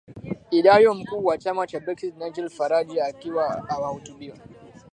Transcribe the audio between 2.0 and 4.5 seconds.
Nigel Farage akiwahutubia